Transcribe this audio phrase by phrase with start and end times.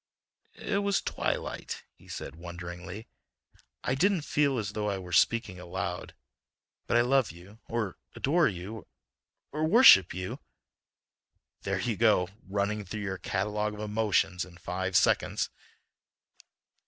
[0.55, 3.07] "It was the twilight," he said wonderingly.
[3.83, 6.15] "I didn't feel as though I were speaking aloud.
[6.87, 10.39] But I love you—or adore you—or worship you—"
[11.61, 15.51] "There you go—running through your catalogue of emotions in five seconds."